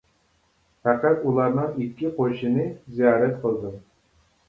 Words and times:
پەقەت 0.87 1.27
ئۇلارنىڭ 1.27 1.77
ئىككى 1.85 2.13
قوشىنى 2.19 2.69
زىيارەت 2.99 3.43
قىلدىم. 3.47 3.83